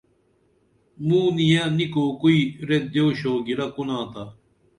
موں 1.05 1.27
نیہ 1.35 1.63
نی 1.77 1.85
کوکُئی 1.93 2.39
ریت 2.67 2.85
دیو 2.93 3.07
شوگِرہ 3.19 3.67
کُنا 3.75 3.99
تا 4.11 4.23